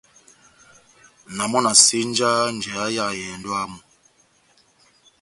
[1.35, 3.79] Na mɔ na senjaha njeya ya ehɛndɔ yámu.